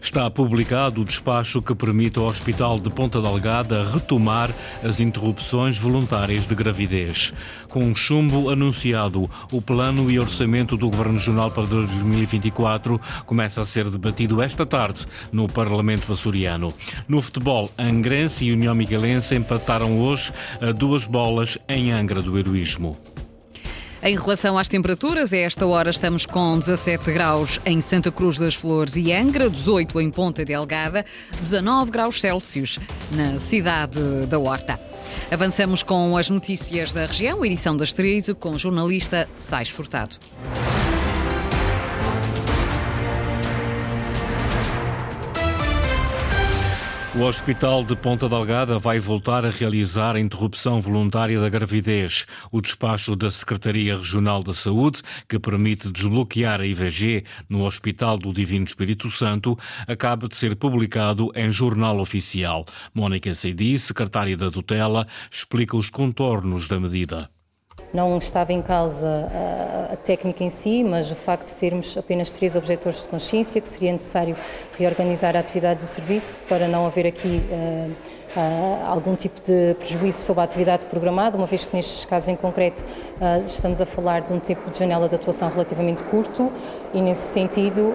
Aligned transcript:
Está 0.00 0.30
publicado 0.30 1.00
o 1.00 1.04
despacho 1.04 1.60
que 1.60 1.74
permite 1.74 2.18
ao 2.18 2.26
Hospital 2.26 2.78
de 2.78 2.90
Ponta 2.90 3.20
Delgada 3.20 3.88
retomar 3.90 4.50
as 4.82 5.00
interrupções 5.00 5.76
voluntárias 5.76 6.46
de 6.46 6.54
gravidez. 6.54 7.32
Com 7.68 7.84
um 7.84 7.94
chumbo 7.94 8.50
anunciado, 8.50 9.30
o 9.52 9.60
plano 9.60 10.10
e 10.10 10.18
orçamento 10.18 10.76
do 10.76 10.88
Governo 10.90 11.18
Regional 11.18 11.50
para 11.50 11.66
2024 11.66 13.00
começa 13.26 13.60
a 13.60 13.64
ser 13.64 13.90
debatido 13.90 14.40
esta 14.40 14.64
tarde 14.64 15.06
no 15.32 15.48
Parlamento 15.48 16.12
açoriano. 16.12 16.72
No 17.06 17.20
futebol, 17.20 17.70
Angrense 17.78 18.44
e 18.44 18.52
União 18.52 18.74
Miguelense 18.74 19.34
empataram 19.34 20.00
hoje 20.00 20.32
a 20.60 20.72
duas 20.72 21.06
bolas 21.06 21.58
em 21.68 21.92
Angra 21.92 22.22
do 22.22 22.38
Heroísmo. 22.38 22.96
Em 24.02 24.16
relação 24.16 24.56
às 24.56 24.68
temperaturas, 24.68 25.32
a 25.32 25.36
esta 25.36 25.66
hora 25.66 25.90
estamos 25.90 26.24
com 26.24 26.56
17 26.56 27.10
graus 27.12 27.60
em 27.66 27.80
Santa 27.80 28.12
Cruz 28.12 28.38
das 28.38 28.54
Flores 28.54 28.94
e 28.96 29.12
Angra, 29.12 29.50
18 29.50 30.00
em 30.00 30.10
Ponta 30.10 30.44
Delgada, 30.44 31.04
19 31.40 31.90
graus 31.90 32.20
Celsius 32.20 32.78
na 33.10 33.40
cidade 33.40 34.00
da 34.26 34.38
Horta. 34.38 34.78
Avançamos 35.30 35.82
com 35.82 36.16
as 36.16 36.30
notícias 36.30 36.92
da 36.92 37.06
região, 37.06 37.44
edição 37.44 37.76
das 37.76 37.92
13, 37.92 38.34
com 38.34 38.52
o 38.52 38.58
jornalista 38.58 39.28
Sais 39.36 39.68
Furtado. 39.68 40.16
O 47.18 47.22
Hospital 47.22 47.82
de 47.82 47.96
Ponta 47.96 48.28
Delgada 48.28 48.78
vai 48.78 49.00
voltar 49.00 49.44
a 49.44 49.50
realizar 49.50 50.14
a 50.14 50.20
interrupção 50.20 50.80
voluntária 50.80 51.40
da 51.40 51.48
gravidez. 51.48 52.26
O 52.48 52.60
despacho 52.60 53.16
da 53.16 53.28
Secretaria 53.28 53.96
Regional 53.96 54.40
da 54.40 54.54
Saúde, 54.54 55.02
que 55.28 55.36
permite 55.36 55.90
desbloquear 55.90 56.60
a 56.60 56.64
IVG 56.64 57.24
no 57.48 57.64
Hospital 57.64 58.18
do 58.18 58.32
Divino 58.32 58.66
Espírito 58.66 59.10
Santo, 59.10 59.58
acaba 59.88 60.28
de 60.28 60.36
ser 60.36 60.54
publicado 60.54 61.32
em 61.34 61.50
jornal 61.50 61.98
oficial. 61.98 62.64
Mónica 62.94 63.34
Seidi, 63.34 63.76
secretária 63.80 64.36
da 64.36 64.48
tutela, 64.48 65.04
explica 65.28 65.76
os 65.76 65.90
contornos 65.90 66.68
da 66.68 66.78
medida. 66.78 67.28
Não 67.92 68.18
estava 68.18 68.52
em 68.52 68.60
causa 68.60 69.30
a, 69.32 69.94
a, 69.94 69.96
técnica 69.96 70.44
em 70.44 70.50
si, 70.50 70.84
mas 70.84 71.10
o 71.10 71.14
facto 71.14 71.48
de 71.48 71.56
termos 71.56 71.96
apenas 71.96 72.28
três 72.28 72.54
objetores 72.54 73.02
de 73.02 73.08
consciência, 73.08 73.60
que 73.60 73.68
seria 73.68 73.92
necessário 73.92 74.36
reorganizar 74.78 75.34
a 75.36 75.40
atividade 75.40 75.80
do 75.80 75.86
serviço 75.86 76.38
para 76.48 76.68
não 76.68 76.86
haver 76.86 77.06
aqui 77.06 77.42
uh, 77.50 77.90
uh, 78.36 78.86
algum 78.86 79.16
tipo 79.16 79.40
de 79.40 79.74
prejuízo 79.78 80.18
sobre 80.18 80.42
a 80.42 80.44
atividade 80.44 80.84
programada, 80.84 81.38
uma 81.38 81.46
vez 81.46 81.64
que 81.64 81.74
nestes 81.74 82.04
casos 82.04 82.28
em 82.28 82.36
concreto 82.36 82.84
estamos 83.46 83.80
a 83.80 83.86
falar 83.86 84.20
de 84.20 84.34
um 84.34 84.38
tempo 84.38 84.70
de 84.70 84.78
janela 84.78 85.08
de 85.08 85.14
atuação 85.14 85.48
relativamente 85.48 86.02
curto 86.04 86.52
e 86.92 87.00
nesse 87.00 87.32
sentido, 87.32 87.92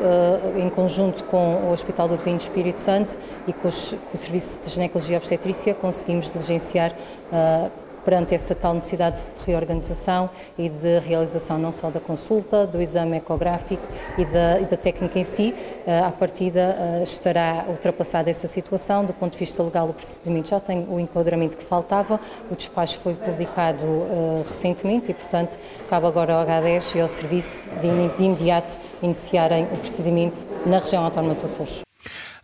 em 0.58 0.70
conjunto 0.70 1.24
com 1.26 1.56
o 1.56 1.72
Hospital 1.72 2.08
do 2.08 2.18
Divino 2.18 2.38
Espírito 2.38 2.80
Santo 2.80 3.18
e 3.48 3.54
com, 3.54 3.68
os, 3.68 3.92
com 3.92 4.14
o 4.14 4.18
Serviço 4.18 4.60
de 4.60 4.70
Ginecologia 4.70 5.16
e 5.16 5.18
Obstetrícia, 5.18 5.74
conseguimos 5.74 6.30
diligenciar 6.30 6.94
perante 8.04 8.36
essa 8.36 8.54
tal 8.54 8.74
necessidade 8.74 9.20
de 9.20 9.46
reorganização 9.46 10.30
e 10.58 10.70
de 10.70 11.00
realização 11.00 11.58
não 11.58 11.72
só 11.72 11.90
da 11.90 12.00
consulta, 12.00 12.66
do 12.68 12.82
exame 12.82 13.18
ecográfico 13.18 13.84
e 14.18 14.26
da, 14.26 14.60
e 14.60 14.66
da 14.66 14.78
técnica 14.78 15.20
em 15.20 15.24
si, 15.24 15.54
eh, 15.86 16.00
à 16.00 16.12
partida 16.12 16.76
eh, 16.80 17.04
estará 17.04 17.66
ultrapassada 17.68 18.30
essa 18.30 18.48
situação. 18.48 19.06
Do 19.06 19.14
ponto 19.14 19.34
de 19.34 19.40
vista 19.40 19.62
legal, 19.64 19.90
o 19.90 19.94
procedimento 19.94 20.50
já 20.50 20.60
tem 20.60 20.86
o 20.90 21.00
enquadramento 21.00 21.58
que 21.58 21.64
faltava, 21.64 22.20
o 22.50 22.56
despacho 22.56 23.00
foi 23.00 23.14
publicado 23.14 23.86
uh, 23.86 24.46
recentemente 24.48 25.12
e, 25.12 25.14
portanto, 25.14 25.58
cabe 25.90 26.06
agora 26.06 26.34
ao 26.34 26.46
H10 26.46 26.96
e 26.96 27.02
ao 27.02 27.08
serviço 27.08 27.64
de, 27.82 28.18
de 28.18 28.24
imediato 28.24 28.78
iniciarem 29.02 29.66
o 29.66 29.78
procedimento 29.78 30.46
na 30.66 30.80
região 30.80 31.04
autónoma 31.04 31.34
dos 31.34 31.46
Açores. 31.46 31.93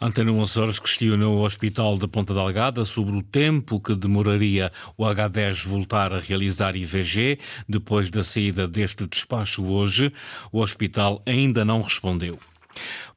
Antena 0.02 0.32
Açores 0.42 0.80
questionou 0.80 1.40
o 1.40 1.46
Hospital 1.46 1.98
de 1.98 2.08
Ponta 2.08 2.34
Delgada 2.34 2.86
sobre 2.86 3.18
o 3.18 3.22
tempo 3.22 3.82
que 3.82 3.94
demoraria 3.94 4.72
o 4.98 5.04
H10 5.04 5.68
voltar 5.68 6.14
a 6.14 6.20
realizar 6.22 6.74
IVG 6.74 7.38
depois 7.68 8.10
da 8.10 8.24
saída 8.24 8.66
deste 8.66 9.06
despacho 9.06 9.62
hoje. 9.66 10.14
O 10.54 10.62
hospital 10.62 11.22
ainda 11.26 11.66
não 11.66 11.82
respondeu. 11.82 12.40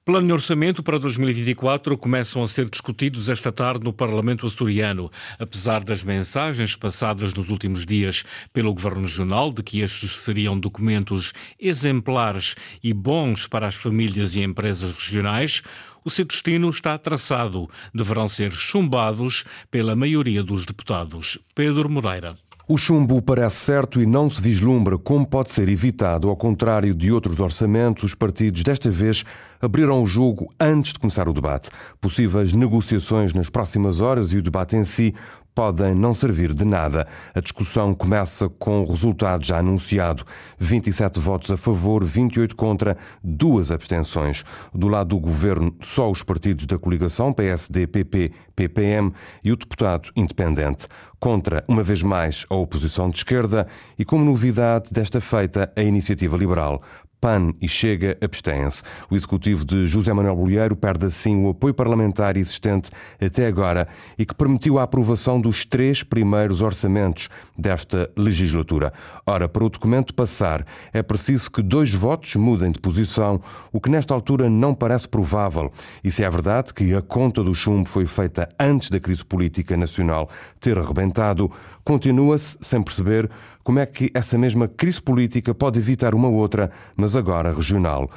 Plano 0.05 0.27
de 0.27 0.33
orçamento 0.33 0.83
para 0.83 0.99
2024 0.99 1.97
começam 1.97 2.43
a 2.43 2.49
ser 2.49 2.69
discutidos 2.69 3.29
esta 3.29 3.53
tarde 3.53 3.85
no 3.85 3.93
Parlamento 3.93 4.45
açoriano. 4.49 5.09
Apesar 5.39 5.85
das 5.85 6.03
mensagens 6.03 6.75
passadas 6.75 7.33
nos 7.33 7.51
últimos 7.51 7.87
dias 7.87 8.25
pelo 8.53 8.75
Governo 8.75 9.03
Regional 9.03 9.53
de 9.53 9.63
que 9.63 9.79
estes 9.79 10.17
seriam 10.17 10.59
documentos 10.59 11.33
exemplares 11.61 12.57
e 12.83 12.93
bons 12.93 13.47
para 13.47 13.69
as 13.69 13.77
famílias 13.77 14.35
e 14.35 14.43
empresas 14.43 14.91
regionais, 14.91 15.63
o 16.05 16.11
seu 16.11 16.25
destino 16.25 16.71
está 16.71 16.97
traçado. 16.99 17.69
Deverão 17.95 18.29
ser 18.29 18.53
chumbados 18.53 19.45
pela 19.71 19.97
maioria 19.97 20.43
dos 20.43 20.65
deputados. 20.65 21.39
Pedro 21.55 21.89
Moreira. 21.89 22.37
O 22.69 22.79
chumbo 22.79 23.21
parece 23.21 23.57
certo 23.57 24.01
e 24.01 24.07
não 24.07 24.31
se 24.31 24.41
vislumbra 24.41 24.97
como 24.97 25.27
pode 25.27 25.51
ser 25.51 25.69
evitado. 25.69 26.29
Ao 26.29 26.37
contrário 26.37 26.95
de 26.95 27.11
outros 27.11 27.41
orçamentos, 27.41 28.05
os 28.05 28.15
partidos 28.15 28.63
desta 28.63 28.89
vez 28.89 29.25
abriram 29.61 30.01
o 30.01 30.07
jogo 30.07 30.51
antes 30.59 30.93
de 30.93 30.99
começar 31.01 31.29
o 31.29 31.33
debate. 31.33 31.71
Possíveis 32.01 32.53
negociações 32.53 33.35
nas 33.35 33.51
próximas 33.51 34.01
horas 34.01 34.33
e 34.33 34.37
o 34.37 34.43
debate 34.43 34.77
em 34.77 34.85
si 34.85 35.13
podem 35.55 35.95
não 35.95 36.15
servir 36.15 36.53
de 36.55 36.65
nada. 36.65 37.07
A 37.35 37.41
discussão 37.41 37.95
começa 37.95 38.49
com 38.49 38.83
o 38.83 38.89
resultado 38.89 39.45
já 39.45 39.59
anunciado: 39.59 40.25
27 40.59 41.19
votos 41.21 41.51
a 41.51 41.57
favor, 41.57 42.05
28 42.05 42.57
contra, 42.57 42.97
duas 43.23 43.71
abstenções. 43.71 44.45
Do 44.75 44.89
lado 44.89 45.09
do 45.09 45.19
governo, 45.19 45.75
só 45.81 46.11
os 46.11 46.23
partidos 46.23 46.67
da 46.67 46.79
coligação 46.79 47.33
PSD, 47.33 47.87
PP, 47.87 48.33
PPM 48.55 49.13
e 49.43 49.53
o 49.53 49.57
deputado 49.57 50.11
independente. 50.17 50.87
Contra, 51.19 51.65
uma 51.69 51.83
vez 51.83 52.03
mais, 52.03 52.45
a 52.51 52.55
oposição 52.55 53.09
de 53.09 53.19
esquerda 53.19 53.67
e, 53.99 54.05
como 54.05 54.25
novidade 54.25 54.91
desta 54.91 55.21
feita, 55.21 55.73
a 55.77 55.83
iniciativa 55.83 56.37
liberal. 56.37 56.83
PAN 57.23 57.55
e 57.61 57.69
Chega 57.69 58.19
abstêm-se. 58.21 58.83
O 59.09 59.15
executivo 59.15 59.65
de 59.65 59.87
José 59.87 60.13
Manuel 60.13 60.35
Bolheiro 60.35 60.75
perde 60.75 61.07
assim 61.07 61.45
o 61.45 61.51
apoio 61.51 61.73
parlamentar 61.73 62.37
existente 62.37 62.91
até 63.25 63.47
agora 63.47 63.87
e 64.19 64.27
que 64.27 64.35
permitiu 64.35 64.81
a 64.81 64.83
aprovação 64.83 65.41
dos 65.41 65.65
três 65.65 66.03
primeiros 66.03 66.61
orçamentos 66.63 67.29
desta 67.57 68.11
legislatura. 68.17 68.93
Ora, 69.25 69.49
para 69.49 69.63
o 69.63 69.71
documento 69.71 70.13
passar, 70.13 70.67
é 70.93 71.01
preciso 71.01 71.49
que 71.49 71.63
dois 71.63 71.93
votos 71.95 72.35
mudem 72.35 72.73
de 72.73 72.81
posição, 72.81 73.41
o 73.73 73.81
que 73.81 73.89
nesta 73.89 74.13
altura 74.13 74.51
não 74.51 74.75
parece 74.75 75.09
provável. 75.09 75.71
E 76.03 76.11
se 76.11 76.25
é 76.25 76.29
verdade 76.29 76.75
que 76.75 76.93
a 76.93 77.01
conta 77.01 77.45
do 77.45 77.55
chumbo 77.55 77.89
foi 77.89 78.05
feita 78.07 78.49
antes 78.59 78.91
da 78.91 78.99
crise 78.99 79.25
política 79.25 79.77
nacional 79.77 80.29
ter 80.59 80.77
arrebentado, 80.77 81.49
continua-se 81.85 82.59
sem 82.61 82.83
perceber 82.83 83.31
como 83.63 83.79
é 83.79 83.87
que 83.87 84.11
essa 84.15 84.37
mesma 84.39 84.69
crise 84.69 85.01
política 85.01 85.55
pode 85.55 85.79
evitar 85.79 86.15
uma 86.15 86.29
outra, 86.29 86.71
mas 86.97 87.17
agora 87.17 87.53
regional. 87.53 88.11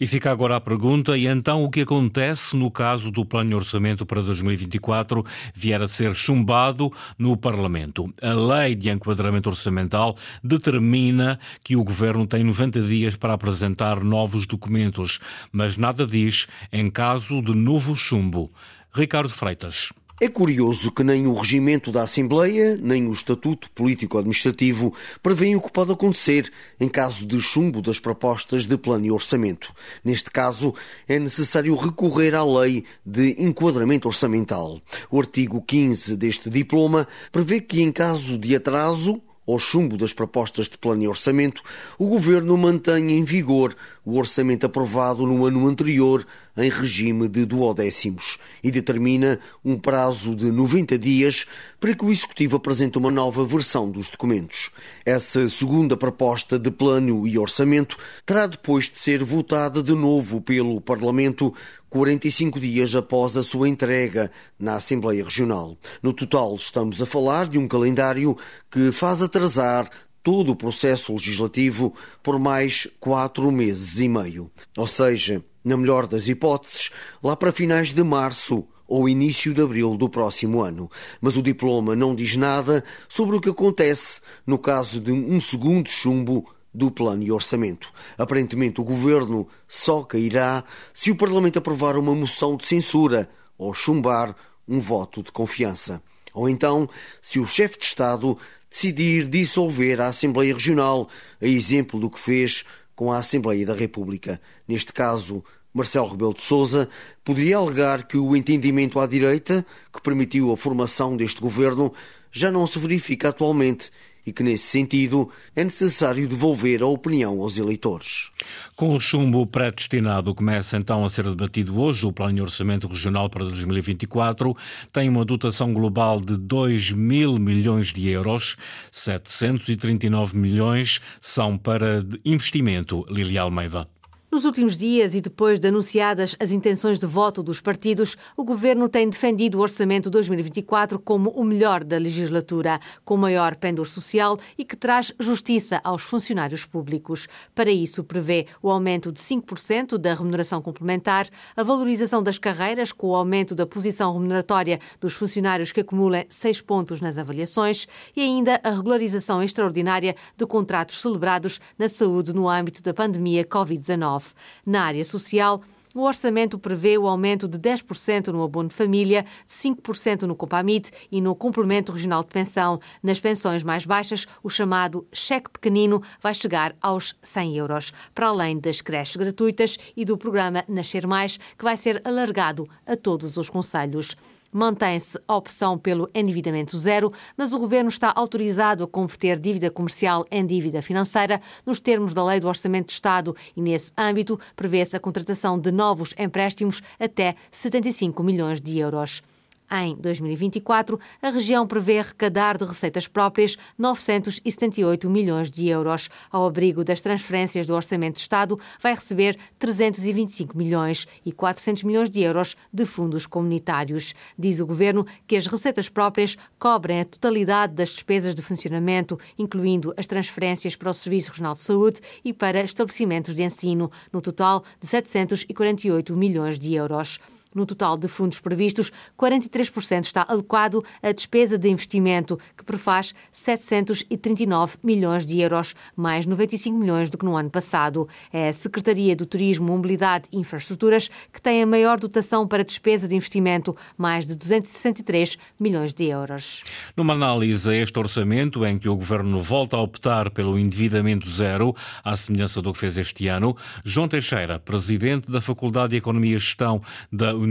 E 0.00 0.06
fica 0.06 0.30
agora 0.30 0.56
a 0.56 0.60
pergunta: 0.60 1.16
e 1.16 1.26
então 1.26 1.62
o 1.62 1.70
que 1.70 1.82
acontece 1.82 2.56
no 2.56 2.70
caso 2.70 3.10
do 3.10 3.24
Plano 3.24 3.50
de 3.50 3.56
Orçamento 3.56 4.06
para 4.06 4.22
2024 4.22 5.24
vier 5.54 5.80
a 5.80 5.88
ser 5.88 6.14
chumbado 6.14 6.92
no 7.18 7.36
Parlamento? 7.36 8.12
A 8.22 8.32
Lei 8.32 8.74
de 8.74 8.90
Enquadramento 8.90 9.48
Orçamental 9.48 10.16
determina 10.42 11.38
que 11.62 11.76
o 11.76 11.84
Governo 11.84 12.26
tem 12.26 12.42
90 12.42 12.82
dias 12.82 13.16
para 13.16 13.34
apresentar 13.34 14.02
novos 14.02 14.46
documentos, 14.46 15.18
mas 15.52 15.76
nada 15.76 16.06
diz 16.06 16.46
em 16.72 16.90
caso 16.90 17.42
de 17.42 17.54
novo 17.54 17.96
chumbo. 17.96 18.50
Ricardo 18.92 19.28
Freitas. 19.28 19.92
É 20.18 20.28
curioso 20.28 20.90
que 20.90 21.04
nem 21.04 21.26
o 21.26 21.34
regimento 21.34 21.92
da 21.92 22.04
Assembleia, 22.04 22.78
nem 22.80 23.06
o 23.06 23.12
Estatuto 23.12 23.70
Político-Administrativo 23.72 24.94
prevêem 25.22 25.56
o 25.56 25.60
que 25.60 25.70
pode 25.70 25.92
acontecer 25.92 26.50
em 26.80 26.88
caso 26.88 27.26
de 27.26 27.38
chumbo 27.38 27.82
das 27.82 28.00
propostas 28.00 28.64
de 28.64 28.78
plano 28.78 29.04
e 29.04 29.10
orçamento. 29.10 29.74
Neste 30.02 30.30
caso, 30.30 30.74
é 31.06 31.18
necessário 31.18 31.76
recorrer 31.76 32.34
à 32.34 32.42
Lei 32.42 32.82
de 33.04 33.36
Enquadramento 33.38 34.08
Orçamental. 34.08 34.80
O 35.10 35.20
artigo 35.20 35.60
15 35.60 36.16
deste 36.16 36.48
diploma 36.48 37.06
prevê 37.30 37.60
que, 37.60 37.82
em 37.82 37.92
caso 37.92 38.38
de 38.38 38.56
atraso, 38.56 39.20
ou 39.46 39.58
chumbo 39.58 39.96
das 39.96 40.12
propostas 40.12 40.68
de 40.68 40.76
plano 40.76 41.04
e 41.04 41.08
orçamento, 41.08 41.62
o 41.98 42.08
Governo 42.08 42.56
mantém 42.56 43.12
em 43.12 43.22
vigor 43.22 43.76
o 44.04 44.18
orçamento 44.18 44.66
aprovado 44.66 45.24
no 45.24 45.46
ano 45.46 45.68
anterior 45.68 46.26
em 46.56 46.70
regime 46.70 47.28
de 47.28 47.44
duodécimos 47.44 48.38
e 48.62 48.70
determina 48.70 49.38
um 49.64 49.78
prazo 49.78 50.34
de 50.34 50.50
90 50.50 50.98
dias 50.98 51.46
para 51.78 51.94
que 51.94 52.04
o 52.04 52.10
Executivo 52.10 52.56
apresente 52.56 52.98
uma 52.98 53.10
nova 53.10 53.44
versão 53.44 53.90
dos 53.90 54.10
documentos. 54.10 54.70
Essa 55.04 55.48
segunda 55.48 55.96
proposta 55.96 56.58
de 56.58 56.70
plano 56.70 57.26
e 57.26 57.38
orçamento 57.38 57.96
terá 58.24 58.46
depois 58.46 58.88
de 58.88 58.98
ser 58.98 59.22
votada 59.22 59.82
de 59.82 59.94
novo 59.94 60.40
pelo 60.40 60.80
Parlamento 60.80 61.52
45 61.88 62.60
dias 62.60 62.94
após 62.94 63.36
a 63.36 63.42
sua 63.42 63.68
entrega 63.68 64.30
na 64.58 64.74
Assembleia 64.74 65.24
Regional. 65.24 65.76
No 66.02 66.12
total, 66.12 66.54
estamos 66.56 67.00
a 67.00 67.06
falar 67.06 67.48
de 67.48 67.58
um 67.58 67.68
calendário 67.68 68.36
que 68.70 68.92
faz 68.92 69.22
atrasar 69.22 69.88
todo 70.26 70.50
o 70.50 70.56
processo 70.56 71.12
legislativo 71.12 71.94
por 72.20 72.36
mais 72.36 72.88
quatro 72.98 73.52
meses 73.52 74.00
e 74.00 74.08
meio. 74.08 74.50
Ou 74.76 74.86
seja, 74.86 75.40
na 75.66 75.76
melhor 75.76 76.06
das 76.06 76.28
hipóteses, 76.28 76.90
lá 77.20 77.34
para 77.34 77.50
finais 77.50 77.92
de 77.92 78.04
março 78.04 78.64
ou 78.86 79.08
início 79.08 79.52
de 79.52 79.60
abril 79.60 79.96
do 79.96 80.08
próximo 80.08 80.62
ano. 80.62 80.88
Mas 81.20 81.36
o 81.36 81.42
diploma 81.42 81.96
não 81.96 82.14
diz 82.14 82.36
nada 82.36 82.84
sobre 83.08 83.34
o 83.34 83.40
que 83.40 83.50
acontece 83.50 84.20
no 84.46 84.58
caso 84.60 85.00
de 85.00 85.10
um 85.10 85.40
segundo 85.40 85.90
chumbo 85.90 86.48
do 86.72 86.88
plano 86.88 87.24
e 87.24 87.32
orçamento. 87.32 87.92
Aparentemente, 88.16 88.80
o 88.80 88.84
governo 88.84 89.48
só 89.66 90.04
cairá 90.04 90.62
se 90.94 91.10
o 91.10 91.16
Parlamento 91.16 91.58
aprovar 91.58 91.96
uma 91.96 92.14
moção 92.14 92.56
de 92.56 92.64
censura 92.64 93.28
ou 93.58 93.74
chumbar 93.74 94.36
um 94.68 94.78
voto 94.78 95.20
de 95.20 95.32
confiança. 95.32 96.00
Ou 96.32 96.48
então, 96.48 96.88
se 97.20 97.40
o 97.40 97.46
chefe 97.46 97.76
de 97.78 97.86
Estado 97.86 98.38
decidir 98.70 99.26
dissolver 99.26 100.00
a 100.00 100.08
Assembleia 100.08 100.54
Regional, 100.54 101.08
a 101.40 101.46
exemplo 101.46 101.98
do 101.98 102.10
que 102.10 102.20
fez 102.20 102.64
com 102.96 103.12
a 103.12 103.18
Assembleia 103.18 103.64
da 103.66 103.74
República. 103.74 104.40
Neste 104.66 104.92
caso, 104.92 105.44
Marcelo 105.72 106.08
Rebelo 106.08 106.32
de 106.32 106.40
Sousa 106.40 106.88
poderia 107.22 107.58
alegar 107.58 108.08
que 108.08 108.16
o 108.16 108.34
entendimento 108.34 108.98
à 108.98 109.06
direita, 109.06 109.64
que 109.92 110.00
permitiu 110.02 110.50
a 110.50 110.56
formação 110.56 111.14
deste 111.16 111.40
governo, 111.40 111.92
já 112.32 112.50
não 112.50 112.66
se 112.66 112.78
verifica 112.78 113.28
atualmente 113.28 113.90
e 114.26 114.32
que, 114.32 114.42
nesse 114.42 114.66
sentido, 114.66 115.30
é 115.54 115.62
necessário 115.62 116.26
devolver 116.26 116.82
a 116.82 116.86
opinião 116.86 117.40
aos 117.40 117.56
eleitores. 117.56 118.30
Com 118.74 118.94
o 118.94 119.00
chumbo 119.00 119.46
pré-destinado, 119.46 120.34
começa 120.34 120.76
então 120.76 121.04
a 121.04 121.08
ser 121.08 121.24
debatido 121.24 121.80
hoje 121.80 122.04
o 122.04 122.12
Plano 122.12 122.34
de 122.34 122.42
Orçamento 122.42 122.88
Regional 122.88 123.30
para 123.30 123.44
2024. 123.44 124.54
Tem 124.92 125.08
uma 125.08 125.24
dotação 125.24 125.72
global 125.72 126.20
de 126.20 126.36
2 126.36 126.92
mil 126.92 127.38
milhões 127.38 127.92
de 127.92 128.08
euros, 128.08 128.56
739 128.90 130.36
milhões 130.36 131.00
são 131.20 131.56
para 131.56 132.04
investimento. 132.24 133.06
Lilia 133.08 133.42
Almeida. 133.42 133.95
Nos 134.36 134.44
últimos 134.44 134.76
dias 134.76 135.14
e 135.14 135.22
depois 135.22 135.58
de 135.58 135.68
anunciadas 135.68 136.36
as 136.38 136.52
intenções 136.52 136.98
de 136.98 137.06
voto 137.06 137.42
dos 137.42 137.58
partidos, 137.58 138.18
o 138.36 138.44
governo 138.44 138.86
tem 138.86 139.08
defendido 139.08 139.56
o 139.56 139.62
orçamento 139.62 140.10
2024 140.10 140.98
como 140.98 141.30
o 141.30 141.42
melhor 141.42 141.82
da 141.82 141.96
legislatura, 141.96 142.78
com 143.02 143.16
maior 143.16 143.56
pendor 143.56 143.86
social 143.86 144.38
e 144.58 144.62
que 144.62 144.76
traz 144.76 145.10
justiça 145.18 145.80
aos 145.82 146.02
funcionários 146.02 146.66
públicos. 146.66 147.26
Para 147.54 147.70
isso, 147.70 148.04
prevê 148.04 148.46
o 148.60 148.70
aumento 148.70 149.10
de 149.10 149.20
5% 149.20 149.96
da 149.96 150.12
remuneração 150.12 150.60
complementar, 150.60 151.26
a 151.56 151.62
valorização 151.62 152.22
das 152.22 152.36
carreiras 152.36 152.92
com 152.92 153.06
o 153.06 153.16
aumento 153.16 153.54
da 153.54 153.66
posição 153.66 154.12
remuneratória 154.12 154.78
dos 155.00 155.14
funcionários 155.14 155.72
que 155.72 155.80
acumulem 155.80 156.26
6 156.28 156.60
pontos 156.60 157.00
nas 157.00 157.16
avaliações 157.16 157.88
e 158.14 158.20
ainda 158.20 158.60
a 158.62 158.68
regularização 158.68 159.42
extraordinária 159.42 160.14
de 160.36 160.44
contratos 160.44 161.00
celebrados 161.00 161.58
na 161.78 161.88
saúde 161.88 162.34
no 162.34 162.50
âmbito 162.50 162.82
da 162.82 162.92
pandemia 162.92 163.42
Covid-19. 163.42 164.25
Na 164.64 164.82
área 164.82 165.04
social, 165.04 165.62
o 165.96 166.02
orçamento 166.02 166.58
prevê 166.58 166.98
o 166.98 167.08
aumento 167.08 167.48
de 167.48 167.58
10% 167.58 168.28
no 168.28 168.42
abono 168.42 168.68
de 168.68 168.74
família, 168.74 169.24
5% 169.48 170.22
no 170.22 170.36
Compamid 170.36 170.90
e 171.10 171.22
no 171.22 171.34
complemento 171.34 171.90
regional 171.90 172.22
de 172.22 172.28
pensão. 172.28 172.78
Nas 173.02 173.18
pensões 173.18 173.62
mais 173.62 173.86
baixas, 173.86 174.26
o 174.42 174.50
chamado 174.50 175.06
cheque 175.10 175.48
pequenino 175.48 176.02
vai 176.20 176.34
chegar 176.34 176.76
aos 176.82 177.16
100 177.22 177.56
euros, 177.56 177.92
para 178.14 178.26
além 178.26 178.58
das 178.58 178.82
creches 178.82 179.16
gratuitas 179.16 179.78
e 179.96 180.04
do 180.04 180.18
programa 180.18 180.62
Nascer 180.68 181.06
Mais, 181.06 181.38
que 181.56 181.64
vai 181.64 181.78
ser 181.78 182.02
alargado 182.04 182.68
a 182.86 182.94
todos 182.94 183.38
os 183.38 183.48
conselhos. 183.48 184.14
Mantém-se 184.52 185.18
a 185.26 185.36
opção 185.36 185.78
pelo 185.78 186.08
endividamento 186.14 186.76
zero, 186.78 187.12
mas 187.36 187.52
o 187.52 187.58
governo 187.58 187.88
está 187.88 188.12
autorizado 188.14 188.84
a 188.84 188.88
converter 188.88 189.38
dívida 189.38 189.70
comercial 189.70 190.24
em 190.30 190.46
dívida 190.46 190.80
financeira 190.82 191.40
nos 191.64 191.80
termos 191.80 192.14
da 192.14 192.24
Lei 192.24 192.40
do 192.40 192.48
Orçamento 192.48 192.86
de 192.86 192.92
Estado 192.92 193.36
e, 193.56 193.60
nesse 193.60 193.92
âmbito, 193.96 194.38
prevê-se 194.54 194.96
a 194.96 195.00
contratação 195.00 195.58
de 195.58 195.70
novos 195.70 196.14
empréstimos 196.18 196.82
até 196.98 197.34
75 197.50 198.22
milhões 198.22 198.60
de 198.60 198.78
euros. 198.78 199.22
Em 199.70 199.96
2024, 199.96 200.98
a 201.20 201.30
região 201.30 201.66
prevê 201.66 201.98
arrecadar 201.98 202.56
de 202.56 202.64
receitas 202.64 203.08
próprias 203.08 203.56
978 203.76 205.10
milhões 205.10 205.50
de 205.50 205.66
euros. 205.66 206.08
Ao 206.30 206.46
abrigo 206.46 206.84
das 206.84 207.00
transferências 207.00 207.66
do 207.66 207.74
Orçamento 207.74 208.14
de 208.14 208.20
Estado, 208.20 208.58
vai 208.80 208.94
receber 208.94 209.36
325 209.58 210.56
milhões 210.56 211.08
e 211.24 211.32
400 211.32 211.82
milhões 211.82 212.08
de 212.08 212.20
euros 212.20 212.56
de 212.72 212.84
fundos 212.84 213.26
comunitários. 213.26 214.14
Diz 214.38 214.60
o 214.60 214.66
governo 214.66 215.04
que 215.26 215.36
as 215.36 215.48
receitas 215.48 215.88
próprias 215.88 216.36
cobrem 216.60 217.00
a 217.00 217.04
totalidade 217.04 217.74
das 217.74 217.88
despesas 217.88 218.36
de 218.36 218.42
funcionamento, 218.42 219.18
incluindo 219.36 219.92
as 219.96 220.06
transferências 220.06 220.76
para 220.76 220.90
o 220.90 220.94
Serviço 220.94 221.30
Regional 221.32 221.54
de 221.54 221.62
Saúde 221.62 222.00
e 222.24 222.32
para 222.32 222.62
estabelecimentos 222.62 223.34
de 223.34 223.42
ensino, 223.42 223.90
no 224.12 224.20
total 224.20 224.62
de 224.80 224.86
748 224.86 226.16
milhões 226.16 226.56
de 226.56 226.74
euros. 226.74 227.18
No 227.56 227.64
total 227.64 227.96
de 227.96 228.06
fundos 228.06 228.38
previstos, 228.38 228.92
43% 229.18 230.04
está 230.04 230.26
alocado 230.28 230.84
à 231.02 231.10
despesa 231.10 231.56
de 231.56 231.70
investimento, 231.70 232.38
que 232.54 232.62
prefaz 232.62 233.14
739 233.32 234.76
milhões 234.82 235.26
de 235.26 235.40
euros, 235.40 235.74
mais 235.96 236.26
95 236.26 236.76
milhões 236.76 237.08
do 237.08 237.16
que 237.16 237.24
no 237.24 237.34
ano 237.34 237.48
passado. 237.48 238.06
É 238.30 238.50
a 238.50 238.52
Secretaria 238.52 239.16
do 239.16 239.24
Turismo, 239.24 239.68
Mobilidade 239.68 240.28
e 240.30 240.36
Infraestruturas 240.36 241.08
que 241.32 241.40
tem 241.40 241.62
a 241.62 241.66
maior 241.66 241.98
dotação 241.98 242.46
para 242.46 242.62
despesa 242.62 243.08
de 243.08 243.16
investimento, 243.16 243.74
mais 243.96 244.26
de 244.26 244.34
263 244.34 245.38
milhões 245.58 245.94
de 245.94 246.04
euros. 246.04 246.62
Numa 246.94 247.14
análise 247.14 247.70
a 247.70 247.74
este 247.74 247.98
orçamento, 247.98 248.66
em 248.66 248.78
que 248.78 248.86
o 248.86 248.96
Governo 248.96 249.40
volta 249.40 249.78
a 249.78 249.80
optar 249.80 250.28
pelo 250.28 250.58
endividamento 250.58 251.26
zero, 251.30 251.72
à 252.04 252.14
semelhança 252.16 252.60
do 252.60 252.70
que 252.74 252.78
fez 252.78 252.98
este 252.98 253.28
ano, 253.28 253.56
João 253.82 254.08
Teixeira, 254.08 254.58
presidente 254.58 255.30
da 255.30 255.40
Faculdade 255.40 255.92
de 255.92 255.96
Economia 255.96 256.36
e 256.36 256.38
Gestão 256.38 256.82
da 257.10 257.28
Universidade 257.32 257.45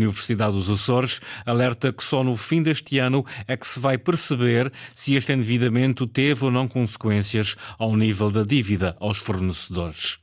dos 0.52 0.70
Açores 0.70 1.22
alerta 1.46 1.92
que 1.92 2.04
só 2.04 2.24
no 2.24 2.36
fim 2.36 2.62
deste 2.62 3.00
ano 3.00 3.26
é 3.48 3.56
que 3.56 3.68
se 3.68 3.80
vai 3.80 3.98
perceber 3.98 4.72
se 4.94 5.16
este 5.16 5.32
endividamento 5.32 6.06
teve 6.06 6.46
ou 6.46 6.52
não 6.52 6.68
consequências 6.68 7.56
ao 7.80 7.96
nível 7.96 8.30
da 8.30 8.44
dívida 8.44 8.96
aos 9.00 9.18
fornecedores. 9.18 10.18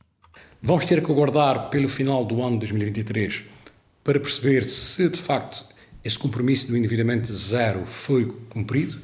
Vamos 0.61 0.85
ter 0.85 1.03
que 1.03 1.11
aguardar 1.11 1.69
pelo 1.69 1.89
final 1.89 2.23
do 2.23 2.41
ano 2.41 2.57
2023 2.59 3.43
para 4.03 4.19
perceber 4.19 4.63
se 4.63 5.09
de 5.09 5.19
facto 5.19 5.65
esse 6.03 6.19
compromisso 6.19 6.67
do 6.67 6.77
endividamento 6.77 7.33
zero 7.33 7.85
foi 7.85 8.25
cumprido. 8.49 8.97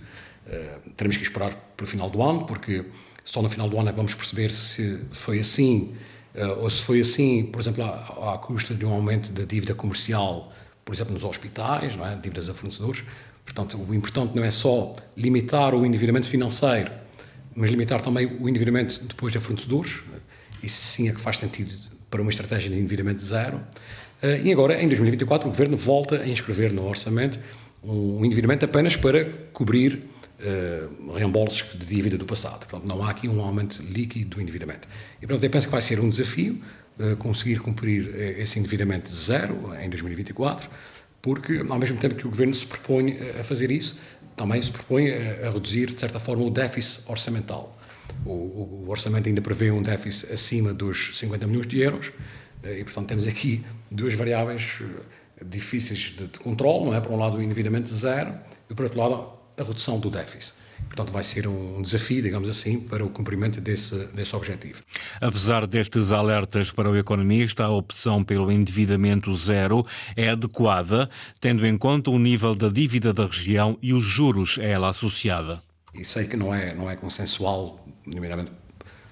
Uh, 0.45 0.89
teremos 0.97 1.15
que 1.15 1.23
esperar 1.23 1.55
pelo 1.77 1.87
final 1.87 2.09
do 2.09 2.21
ano, 2.21 2.45
porque 2.45 2.83
só 3.23 3.41
no 3.41 3.49
final 3.49 3.69
do 3.69 3.79
ano 3.79 3.89
é 3.89 3.91
que 3.91 3.97
vamos 3.97 4.13
perceber 4.13 4.51
se 4.51 4.99
foi 5.11 5.39
assim, 5.39 5.93
uh, 6.35 6.61
ou 6.61 6.69
se 6.69 6.81
foi 6.81 6.99
assim, 6.99 7.43
por 7.45 7.61
exemplo, 7.61 7.83
à, 7.83 8.33
à 8.33 8.37
custa 8.37 8.73
de 8.73 8.85
um 8.85 8.93
aumento 8.93 9.31
da 9.31 9.43
dívida 9.43 9.73
comercial 9.73 10.51
por 10.83 10.93
exemplo, 10.93 11.13
nos 11.13 11.23
hospitais, 11.23 11.95
não 11.95 12.07
é? 12.07 12.15
dívidas 12.15 12.49
a 12.49 12.53
fornecedores. 12.53 13.03
Portanto, 13.45 13.77
o 13.77 13.93
importante 13.93 14.35
não 14.35 14.43
é 14.43 14.51
só 14.51 14.93
limitar 15.17 15.73
o 15.73 15.85
endividamento 15.85 16.27
financeiro, 16.27 16.91
mas 17.55 17.69
limitar 17.69 18.01
também 18.01 18.25
o 18.39 18.47
endividamento 18.47 19.03
depois 19.03 19.35
a 19.35 19.39
fornecedores. 19.39 20.01
Isso 20.61 20.81
sim 20.81 21.09
é 21.09 21.13
que 21.13 21.19
faz 21.19 21.37
sentido 21.37 21.73
para 22.09 22.21
uma 22.21 22.29
estratégia 22.29 22.69
de 22.69 22.77
endividamento 22.77 23.23
zero. 23.23 23.59
Eh, 24.21 24.41
e 24.45 24.51
agora, 24.51 24.81
em 24.81 24.87
2024, 24.87 25.47
o 25.47 25.51
Governo 25.51 25.77
volta 25.77 26.21
a 26.21 26.27
inscrever 26.27 26.71
no 26.73 26.87
orçamento 26.87 27.39
um 27.83 28.23
endividamento 28.25 28.65
apenas 28.65 28.95
para 28.95 29.25
cobrir 29.53 30.03
uh, 30.39 31.13
reembolsos 31.13 31.65
de 31.77 31.85
dívida 31.85 32.17
do 32.17 32.25
passado. 32.25 32.65
Portanto, 32.67 32.85
não 32.85 33.03
há 33.03 33.09
aqui 33.09 33.27
um 33.27 33.41
aumento 33.41 33.81
líquido 33.81 34.35
do 34.35 34.41
endividamento. 34.41 34.87
E, 35.21 35.27
portanto, 35.27 35.43
eu 35.43 35.49
penso 35.49 35.67
que 35.67 35.71
vai 35.71 35.81
ser 35.81 35.99
um 35.99 36.09
desafio 36.09 36.59
conseguir 37.17 37.59
cumprir 37.59 38.13
eh, 38.13 38.41
esse 38.41 38.59
endividamento 38.59 39.13
zero 39.13 39.73
em 39.81 39.89
2024, 39.89 40.69
porque 41.21 41.63
ao 41.67 41.79
mesmo 41.79 41.97
tempo 41.97 42.15
que 42.15 42.27
o 42.27 42.29
governo 42.29 42.53
se 42.53 42.65
propõe 42.65 43.17
a 43.39 43.43
fazer 43.43 43.71
isso, 43.71 43.97
também 44.35 44.61
se 44.61 44.71
propõe 44.71 45.09
a, 45.11 45.49
reduzir, 45.51 45.87
de 45.87 45.99
certa 45.99 46.19
forma, 46.19 46.43
o 46.43 46.49
déficit 46.49 47.09
orçamental. 47.09 47.77
O, 48.25 48.31
o, 48.31 48.85
orçamento 48.89 49.27
ainda 49.27 49.41
prevê 49.41 49.71
um 49.71 49.81
déficit 49.81 50.31
acima 50.33 50.73
dos 50.73 51.17
50 51.17 51.47
milhões 51.47 51.67
de 51.67 51.79
euros 51.79 52.11
eh, 52.63 52.79
e, 52.79 52.83
portanto, 52.83 53.07
temos 53.07 53.27
aqui 53.27 53.63
duas 53.89 54.13
variáveis 54.13 54.79
eh, 54.81 55.43
difíceis 55.45 56.13
de, 56.17 56.27
de 56.27 56.39
controle, 56.39 56.85
não 56.85 56.95
é? 56.95 57.01
Por 57.01 57.11
um 57.11 57.17
lado, 57.17 57.37
o 57.37 57.41
endividamento 57.41 57.93
zero 57.93 58.33
e, 58.69 58.73
por 58.73 58.83
outro 58.83 58.99
lado, 58.99 59.29
a 59.57 59.63
redução 59.63 59.99
do 59.99 60.09
déficit. 60.09 60.53
Portanto, 60.89 61.13
vai 61.13 61.23
ser 61.23 61.47
um 61.47 61.81
desafio, 61.81 62.21
digamos 62.21 62.49
assim, 62.49 62.81
para 62.81 63.05
o 63.05 63.09
cumprimento 63.09 63.61
desse, 63.61 63.95
desse 64.07 64.35
objetivo. 64.35 64.81
Apesar 65.21 65.67
destes 65.67 66.11
alertas 66.11 66.71
para 66.71 66.89
o 66.89 66.97
economista, 66.97 67.63
a 67.63 67.69
opção 67.69 68.23
pelo 68.23 68.51
endividamento 68.51 69.33
zero 69.35 69.85
é 70.15 70.29
adequada, 70.29 71.09
tendo 71.39 71.65
em 71.65 71.77
conta 71.77 72.09
o 72.09 72.17
nível 72.17 72.55
da 72.55 72.69
dívida 72.69 73.13
da 73.13 73.27
região 73.27 73.77
e 73.81 73.93
os 73.93 74.03
juros 74.03 74.57
a 74.59 74.63
ela 74.63 74.89
associada. 74.89 75.61
E 75.93 76.03
sei 76.03 76.25
que 76.25 76.35
não 76.35 76.53
é, 76.53 76.73
não 76.73 76.89
é 76.89 76.95
consensual, 76.95 77.87
nomeadamente 78.05 78.51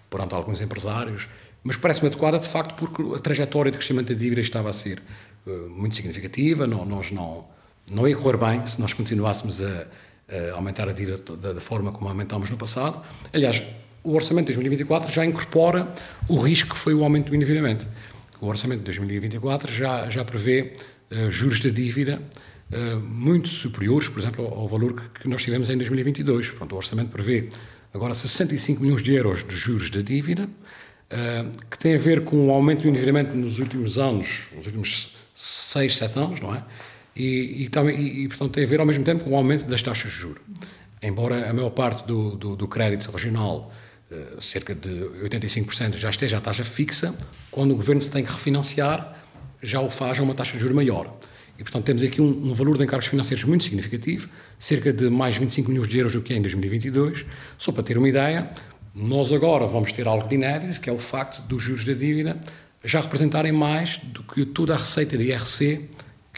perante 0.10 0.34
alguns 0.34 0.62
empresários, 0.62 1.28
mas 1.64 1.76
parece-me 1.76 2.08
adequada 2.08 2.40
de 2.40 2.48
facto 2.48 2.76
porque 2.76 3.16
a 3.16 3.20
trajetória 3.20 3.72
de 3.72 3.78
crescimento 3.78 4.08
da 4.08 4.14
dívida 4.14 4.42
estava 4.42 4.70
a 4.70 4.74
ser 4.74 5.02
uh, 5.46 5.70
muito 5.70 5.96
significativa, 5.96 6.66
não, 6.66 6.86
nós 6.86 7.12
não, 7.12 7.46
não 7.92 8.08
ia 8.08 8.16
correr 8.16 8.38
bem 8.38 8.66
se 8.66 8.80
nós 8.80 8.94
continuássemos 8.94 9.62
a, 9.62 9.66
a 9.66 9.88
aumentar 10.54 10.90
a 10.90 10.92
dívida 10.92 11.18
da, 11.38 11.62
forma 11.62 11.92
como 11.92 12.10
aumentámos 12.10 12.50
no 12.50 12.58
passado. 12.58 13.02
Aliás, 13.34 13.64
o 14.04 14.14
orçamento 14.14 14.48
de 14.48 14.54
2024 14.54 15.12
já 15.12 15.26
incorpora 15.26 15.92
o 16.28 16.38
risco 16.38 16.74
que 16.74 16.78
foi 16.78 16.94
o 16.94 17.04
aumento 17.04 17.30
do 17.30 17.36
endividamento. 17.36 17.86
O 18.40 18.48
orçamento 18.48 18.80
de 18.80 18.86
2024 18.86 19.74
já, 19.74 20.10
já 20.10 20.24
prevê 20.24 20.74
uh, 21.12 21.32
juros 21.32 21.60
da 21.60 21.70
dívida 21.70 22.22
uh, 22.72 23.00
muito 23.00 23.50
superiores, 23.50 24.08
por 24.08 24.20
exemplo, 24.20 24.46
ao, 24.46 24.60
ao 24.60 24.68
valor 24.68 24.94
que, 24.94 25.22
que, 25.22 25.28
nós 25.28 25.44
tivemos 25.44 25.70
em 25.70 25.78
2022. 25.78 26.50
Portanto, 26.50 26.74
o 26.74 26.76
orçamento 26.78 27.12
prevê 27.12 27.50
agora 27.94 28.14
65 28.14 28.82
milhões 28.82 29.02
de 29.02 29.14
euros 29.14 29.46
de 29.46 29.56
juros 29.56 29.90
da 29.90 30.02
dívida, 30.02 30.44
uh, 30.46 31.52
que 31.70 31.78
tem 31.78 31.96
a 31.96 31.98
ver 31.98 32.24
com 32.24 32.48
o 32.48 32.52
aumento 32.52 32.84
do 32.84 32.88
endividamento 32.88 33.36
nos 33.36 33.60
últimos 33.60 33.98
anos, 33.98 34.44
nos 34.56 34.68
últimos 34.68 35.18
6, 35.34 35.96
7 35.96 36.20
anos, 36.20 36.40
não 36.40 36.56
é? 36.56 36.64
E, 37.18 37.64
e, 37.64 37.70
e, 37.92 38.24
e, 38.24 38.28
portanto, 38.28 38.52
tem 38.52 38.64
a 38.64 38.68
ver 38.68 38.80
ao 38.80 38.86
mesmo 38.86 39.04
tempo 39.04 39.24
com 39.24 39.32
o 39.32 39.36
aumento 39.36 39.66
das 39.66 39.82
taxas 39.82 40.12
de 40.12 40.18
juros. 40.18 40.42
Embora 41.02 41.50
a 41.50 41.54
maior 41.54 41.72
parte 41.72 42.06
do, 42.06 42.36
do, 42.36 42.56
do 42.56 42.68
crédito 42.68 43.10
regional, 43.12 43.74
uh, 44.12 44.42
cerca 44.42 44.76
de 44.76 44.90
85%, 45.24 45.98
já 45.98 46.12
esteja 46.12 46.38
a 46.38 46.42
taxa 46.42 46.64
fixa, 46.64 47.16
quando 47.50 47.72
o 47.72 47.76
governo 47.76 48.02
se 48.02 48.12
tem 48.12 48.24
que 48.24 48.32
refinanciar, 48.32 49.18
já 49.64 49.82
o 49.82 49.90
faz 49.90 50.20
a 50.20 50.24
uma 50.24 50.36
taxa 50.36 50.54
de 50.54 50.60
juros 50.60 50.76
maior. 50.76 51.18
E, 51.58 51.64
portanto, 51.64 51.86
temos 51.86 52.04
aqui 52.04 52.22
um, 52.22 52.50
um, 52.50 52.54
valor 52.54 52.78
de 52.78 52.84
encargos 52.84 53.08
financeiros 53.08 53.44
muito 53.46 53.64
significativo, 53.64 54.30
cerca 54.60 54.94
de 54.94 55.10
mais 55.10 55.36
25 55.36 55.72
milhões 55.72 55.88
de 55.88 55.98
euros 55.98 56.14
do 56.14 56.22
que 56.22 56.36
em 56.36 56.42
2022. 56.42 57.26
Só 57.58 57.72
para 57.72 57.82
ter 57.82 57.98
uma 57.98 58.08
ideia, 58.08 58.48
nós 58.94 59.34
agora 59.34 59.66
vamos 59.66 59.92
ter 59.92 60.08
algo 60.08 60.28
de 60.28 60.36
inédito, 60.36 60.80
que 60.80 60.90
é 60.90 60.94
o 60.94 61.00
facto 61.00 61.42
dos 61.48 61.64
juros 61.64 61.84
da 61.84 61.94
dívida 61.94 62.40
já 62.84 63.02
representarem 63.02 63.52
mais 63.52 63.98
do 63.98 64.24
que 64.24 64.46
toda 64.46 64.74
a 64.74 64.78
receita 64.78 65.18
de 65.18 65.26
IRC 65.26 65.90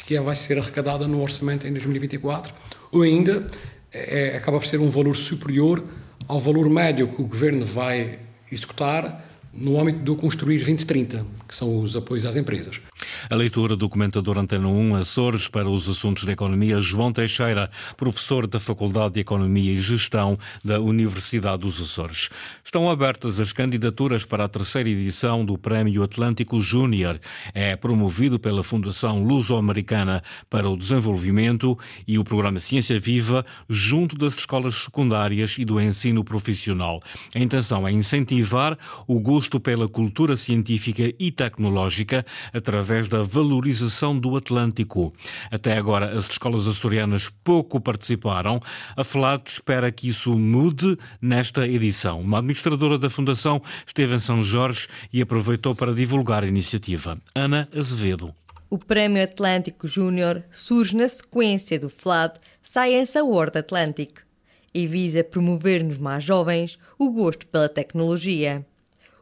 que 0.10 0.20
vai 0.20 0.36
ser 0.36 0.58
arrecadada 0.58 1.08
no 1.08 1.22
orçamento 1.22 1.68
em 1.68 1.72
2024, 1.72 2.52
ou 2.92 3.04
ainda 3.04 3.46
é, 3.94 4.36
acaba 4.36 4.58
por 4.58 4.66
ser 4.66 4.80
um 4.80 4.90
valor 4.90 5.16
superior 5.16 5.84
ao 6.28 6.40
valor 6.40 6.68
médio 6.68 7.10
que 7.10 7.22
o 7.22 7.28
governo 7.28 7.64
vai 7.64 8.18
executar 8.52 9.24
no 9.54 9.80
âmbito 9.80 10.00
do 10.00 10.16
Construir 10.16 10.58
2030, 10.58 11.26
que 11.48 11.56
são 11.56 11.82
os 11.82 11.96
apoios 11.96 12.26
às 12.26 12.36
empresas. 12.36 12.80
A 13.30 13.36
leitura 13.36 13.76
do 13.76 13.90
comentador 13.90 14.38
Antena 14.38 14.68
1 14.68 14.96
Açores 14.96 15.48
para 15.48 15.68
os 15.68 15.90
assuntos 15.90 16.24
da 16.24 16.32
economia, 16.32 16.80
João 16.82 17.12
Teixeira, 17.12 17.70
professor 17.98 18.46
da 18.46 18.60
Faculdade 18.60 19.16
de 19.16 19.20
Economia 19.22 19.72
e 19.72 19.78
Gestão 19.78 20.38
da 20.64 20.80
Universidade 20.80 21.64
dos 21.64 21.82
Açores. 21.82 22.30
Estão 22.64 22.90
abertas 22.90 23.40
as 23.40 23.52
candidaturas 23.52 24.24
para 24.26 24.46
a 24.46 24.50
terceira 24.50 24.90
edição 24.90 25.44
do 25.44 25.58
Prémio 25.58 26.04
Atlântico 26.04 26.62
Júnior. 26.62 27.20
É 27.54 27.76
promovido 27.76 28.40
pela 28.40 28.64
Fundação 28.64 29.24
Luso-Americana 29.24 30.22
para 30.50 30.70
o 30.70 30.78
Desenvolvimento 30.78 31.78
e 32.08 32.20
o 32.20 32.24
programa 32.24 32.60
Ciência 32.60 33.00
Viva, 33.00 33.46
junto 33.68 34.16
das 34.16 34.38
escolas 34.38 34.76
secundárias 34.76 35.56
e 35.58 35.66
do 35.66 35.82
ensino 35.82 36.24
profissional. 36.24 37.02
A 37.36 37.40
intenção 37.40 37.88
é 37.88 37.92
incentivar 37.92 38.78
o 39.08 39.20
gosto 39.20 39.39
pela 39.48 39.88
cultura 39.88 40.36
científica 40.36 41.14
e 41.20 41.32
tecnológica 41.32 42.26
através 42.52 43.08
da 43.08 43.22
valorização 43.22 44.18
do 44.18 44.36
Atlântico. 44.36 45.14
Até 45.52 45.78
agora, 45.78 46.18
as 46.18 46.30
escolas 46.32 46.68
açorianas 46.68 47.30
pouco 47.44 47.80
participaram. 47.80 48.60
A 48.98 49.04
FLAD 49.04 49.44
espera 49.48 49.92
que 49.92 50.08
isso 50.08 50.38
mude 50.38 50.98
nesta 51.22 51.68
edição. 51.68 52.20
Uma 52.20 52.40
administradora 52.40 52.98
da 52.98 53.10
Fundação 53.10 53.62
esteve 53.86 54.16
em 54.16 54.20
São 54.20 54.44
Jorge 54.44 54.88
e 55.14 55.22
aproveitou 55.22 55.76
para 55.76 55.94
divulgar 55.94 56.44
a 56.44 56.48
iniciativa. 56.48 57.18
Ana 57.36 57.70
Azevedo. 57.76 58.34
O 58.70 58.78
Prémio 58.78 59.24
Atlântico 59.24 59.88
Júnior 59.88 60.44
surge 60.52 60.96
na 60.96 61.08
sequência 61.08 61.80
do 61.80 61.90
FLAD 61.90 62.40
Science 62.62 63.18
Award 63.18 63.58
Atlantic 63.58 64.20
e 64.74 64.86
visa 64.86 65.24
promover 65.24 65.84
nos 65.84 65.98
mais 65.98 66.24
jovens 66.24 66.78
o 66.98 67.10
gosto 67.10 67.48
pela 67.48 67.68
tecnologia. 67.68 68.66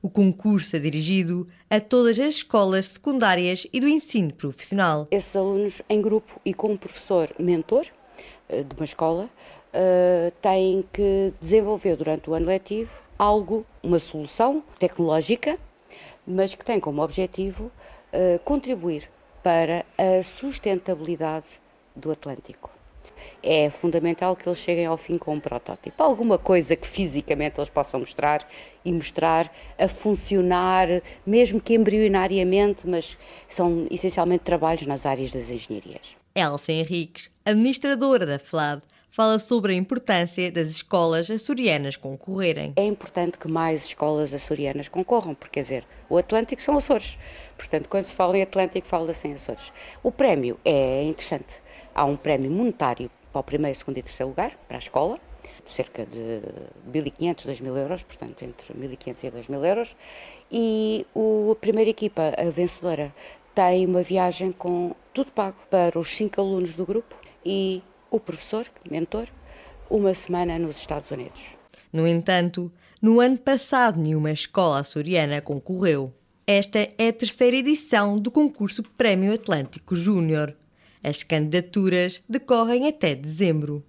O 0.08 0.10
concurso 0.10 0.74
é 0.78 0.80
dirigido 0.80 1.46
a 1.70 1.82
todas 1.82 2.18
as 2.18 2.36
escolas 2.36 2.88
secundárias 2.92 3.68
e 3.74 3.82
do 3.82 3.90
ensino 3.90 4.32
profissional. 4.32 5.06
Esses 5.12 5.36
alunos, 5.36 5.82
em 5.90 6.02
grupo 6.02 6.40
e 6.46 6.54
com 6.54 6.70
um 6.70 6.78
professor 6.78 7.30
mentor 7.38 7.88
eh, 8.48 8.64
de 8.64 8.74
uma 8.74 8.86
escola, 8.86 9.30
eh, 9.74 10.32
têm 10.42 10.86
que 10.94 11.34
desenvolver 11.42 11.98
durante 11.98 12.30
o 12.30 12.34
ano 12.34 12.46
letivo 12.46 13.02
algo, 13.20 13.66
uma 13.84 14.00
solução 14.00 14.64
tecnológica, 14.80 15.60
mas 16.26 16.56
que 16.56 16.64
tem 16.64 16.80
como 16.80 17.02
objetivo 17.02 17.70
eh, 18.14 18.40
contribuir 18.46 19.12
para 19.44 19.86
a 19.98 20.24
sustentabilidade 20.24 21.60
do 21.94 22.10
Atlântico 22.12 22.77
é 23.42 23.70
fundamental 23.70 24.36
que 24.36 24.48
eles 24.48 24.58
cheguem 24.58 24.86
ao 24.86 24.98
fim 24.98 25.18
com 25.18 25.34
um 25.34 25.40
protótipo. 25.40 26.02
Alguma 26.02 26.38
coisa 26.38 26.76
que 26.76 26.88
fisicamente 26.88 27.60
eles 27.60 27.70
possam 27.70 28.00
mostrar 28.00 28.48
e 28.84 28.92
mostrar 28.92 29.52
a 29.78 29.88
funcionar, 29.88 30.88
mesmo 31.26 31.60
que 31.62 31.74
embrionariamente, 31.74 32.88
mas 32.88 33.18
são 33.48 33.88
essencialmente 33.90 34.44
trabalhos 34.44 34.86
nas 34.86 35.06
áreas 35.06 35.32
das 35.32 35.50
engenharias. 35.50 36.16
Elsa 36.36 36.72
Henriques, 36.72 37.32
administradora 37.44 38.26
da 38.26 38.38
FLAD, 38.38 38.82
fala 39.18 39.40
sobre 39.40 39.74
a 39.74 39.76
importância 39.76 40.52
das 40.52 40.68
escolas 40.68 41.28
açorianas 41.32 41.96
concorrerem. 41.96 42.74
É 42.76 42.86
importante 42.86 43.40
que 43.40 43.48
mais 43.48 43.86
escolas 43.86 44.32
açorianas 44.32 44.88
concorram, 44.88 45.34
porque, 45.34 45.54
quer 45.54 45.62
dizer, 45.64 45.86
o 46.08 46.18
Atlântico 46.18 46.62
são 46.62 46.78
Açores. 46.78 47.18
Portanto, 47.58 47.90
quando 47.90 48.06
se 48.06 48.16
fala 48.16 48.38
em 48.38 48.44
Atlântico, 48.44 48.88
fala-se 48.88 49.28
em 49.28 49.34
Açores. 49.34 49.74
O 50.04 50.12
prémio 50.12 50.60
é 50.64 51.04
interessante. 51.04 51.64
Há 51.98 52.06
um 52.06 52.16
prémio 52.16 52.52
monetário 52.52 53.10
para 53.34 53.40
o 53.40 53.44
primeiro, 53.44 53.76
segundo 53.76 53.98
e 53.98 54.04
terceiro 54.04 54.30
lugar, 54.30 54.56
para 54.68 54.78
a 54.78 54.80
escola, 54.80 55.20
de 55.66 55.72
cerca 55.72 56.06
de 56.06 56.44
1.500, 56.92 57.48
2.000 57.48 57.76
euros, 57.76 58.04
portanto, 58.04 58.44
entre 58.44 58.72
1.500 58.72 59.24
e 59.24 59.32
2.000 59.32 59.66
euros. 59.66 59.96
E 60.52 61.08
o, 61.16 61.50
a 61.54 61.56
primeira 61.56 61.90
equipa, 61.90 62.36
a 62.38 62.52
vencedora, 62.52 63.12
tem 63.56 63.84
uma 63.88 64.04
viagem 64.04 64.52
com 64.52 64.94
tudo 65.12 65.32
pago 65.32 65.58
para 65.72 65.98
os 65.98 66.16
cinco 66.16 66.40
alunos 66.40 66.76
do 66.76 66.86
grupo 66.86 67.16
e 67.44 67.82
o 68.12 68.20
professor, 68.20 68.68
mentor, 68.88 69.28
uma 69.90 70.14
semana 70.14 70.60
nos 70.60 70.78
Estados 70.78 71.10
Unidos. 71.10 71.58
No 71.92 72.08
entanto, 72.08 72.72
no 73.02 73.20
ano 73.20 73.40
passado 73.40 74.00
nenhuma 74.00 74.32
escola 74.32 74.82
açoriana 74.82 75.42
concorreu. 75.42 76.14
Esta 76.46 76.88
é 76.96 77.08
a 77.08 77.14
terceira 77.14 77.58
edição 77.58 78.20
do 78.20 78.30
concurso 78.30 78.84
Prémio 78.84 79.34
Atlântico 79.34 79.96
Júnior. 79.96 80.56
As 81.04 81.24
candidaturas 81.24 82.22
decorrem 82.28 82.88
até 82.88 83.16
dezembro. 83.16 83.84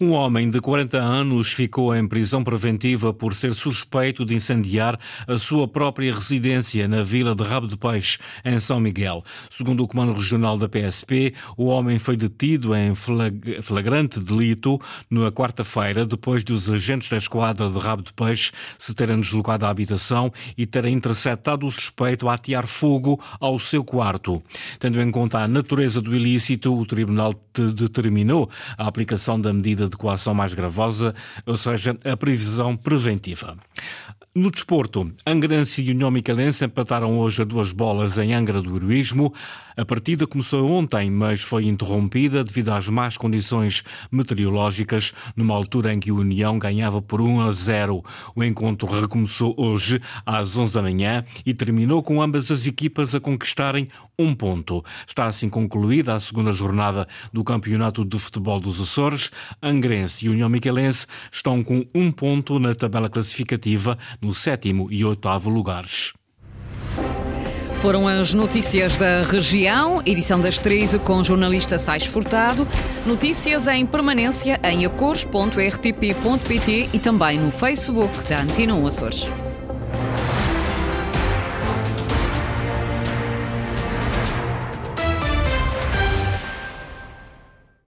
Um 0.00 0.12
homem 0.12 0.48
de 0.48 0.60
40 0.60 0.96
anos 0.96 1.48
ficou 1.48 1.92
em 1.92 2.06
prisão 2.06 2.44
preventiva 2.44 3.12
por 3.12 3.34
ser 3.34 3.52
suspeito 3.52 4.24
de 4.24 4.32
incendiar 4.32 4.96
a 5.26 5.38
sua 5.38 5.66
própria 5.66 6.14
residência 6.14 6.86
na 6.86 7.02
vila 7.02 7.34
de 7.34 7.42
Rabo 7.42 7.66
de 7.66 7.76
Peixe, 7.76 8.16
em 8.44 8.60
São 8.60 8.78
Miguel. 8.78 9.24
Segundo 9.50 9.82
o 9.82 9.88
Comando 9.88 10.12
Regional 10.12 10.56
da 10.56 10.68
PSP, 10.68 11.34
o 11.56 11.64
homem 11.64 11.98
foi 11.98 12.16
detido 12.16 12.76
em 12.76 12.94
flagrante 12.94 14.20
delito 14.20 14.80
na 15.10 15.32
quarta-feira, 15.32 16.06
depois 16.06 16.44
dos 16.44 16.70
agentes 16.70 17.10
da 17.10 17.16
esquadra 17.16 17.68
de 17.68 17.78
Rabo 17.80 18.02
de 18.04 18.12
Peixe 18.12 18.52
se 18.78 18.94
terem 18.94 19.18
deslocado 19.18 19.66
à 19.66 19.68
habitação 19.68 20.32
e 20.56 20.64
terem 20.64 20.94
interceptado 20.94 21.66
o 21.66 21.72
suspeito 21.72 22.28
a 22.28 22.34
atear 22.34 22.68
fogo 22.68 23.18
ao 23.40 23.58
seu 23.58 23.82
quarto. 23.82 24.40
Tendo 24.78 25.00
em 25.00 25.10
conta 25.10 25.40
a 25.40 25.48
natureza 25.48 26.00
do 26.00 26.14
ilícito, 26.14 26.72
o 26.72 26.86
Tribunal 26.86 27.34
determinou 27.74 28.48
a 28.76 28.86
aplicação 28.86 29.40
da 29.40 29.52
medida 29.52 29.87
de 29.88 29.96
coação 29.96 30.34
mais 30.34 30.54
gravosa, 30.54 31.14
ou 31.46 31.56
seja, 31.56 31.96
a 32.04 32.16
previsão 32.16 32.76
preventiva. 32.76 33.56
No 34.34 34.50
desporto, 34.50 35.10
Angrense 35.26 35.82
e 35.82 35.90
União 35.90 36.10
Micalense 36.10 36.64
empataram 36.64 37.18
hoje 37.18 37.42
a 37.42 37.44
duas 37.44 37.72
bolas 37.72 38.18
em 38.18 38.32
Angra 38.34 38.62
do 38.62 38.76
Heroísmo. 38.76 39.34
A 39.78 39.84
partida 39.84 40.26
começou 40.26 40.68
ontem, 40.68 41.08
mas 41.08 41.40
foi 41.40 41.64
interrompida 41.66 42.42
devido 42.42 42.70
às 42.70 42.88
más 42.88 43.16
condições 43.16 43.84
meteorológicas, 44.10 45.12
numa 45.36 45.54
altura 45.54 45.94
em 45.94 46.00
que 46.00 46.10
o 46.10 46.16
União 46.16 46.58
ganhava 46.58 47.00
por 47.00 47.20
1 47.20 47.42
a 47.42 47.52
0. 47.52 48.02
O 48.34 48.42
encontro 48.42 48.88
recomeçou 48.88 49.54
hoje 49.56 50.00
às 50.26 50.56
11 50.56 50.74
da 50.74 50.82
manhã 50.82 51.24
e 51.46 51.54
terminou 51.54 52.02
com 52.02 52.20
ambas 52.20 52.50
as 52.50 52.66
equipas 52.66 53.14
a 53.14 53.20
conquistarem 53.20 53.88
um 54.18 54.34
ponto. 54.34 54.84
Está 55.06 55.26
assim 55.26 55.48
concluída 55.48 56.16
a 56.16 56.18
segunda 56.18 56.52
jornada 56.52 57.06
do 57.32 57.44
Campeonato 57.44 58.04
de 58.04 58.18
Futebol 58.18 58.58
dos 58.58 58.80
Açores. 58.80 59.30
Angrense 59.62 60.26
e 60.26 60.28
União 60.28 60.48
Miquelense 60.48 61.06
estão 61.30 61.62
com 61.62 61.86
um 61.94 62.10
ponto 62.10 62.58
na 62.58 62.74
tabela 62.74 63.08
classificativa, 63.08 63.96
no 64.20 64.34
sétimo 64.34 64.88
e 64.90 65.04
oitavo 65.04 65.48
lugares. 65.48 66.17
Foram 67.80 68.08
as 68.08 68.34
notícias 68.34 68.96
da 68.96 69.22
região, 69.22 70.02
edição 70.04 70.40
das 70.40 70.58
13 70.58 70.98
com 70.98 71.22
jornalista 71.22 71.78
Sais 71.78 72.04
Furtado. 72.04 72.66
Notícias 73.06 73.68
em 73.68 73.86
permanência 73.86 74.58
em 74.64 74.84
acores.rtp.pt 74.84 76.88
e 76.92 76.98
também 76.98 77.38
no 77.38 77.52
Facebook 77.52 78.28
da 78.28 78.40
Antena 78.40 78.74
Açores. 78.86 79.28